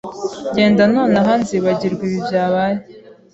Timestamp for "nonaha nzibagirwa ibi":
0.93-2.19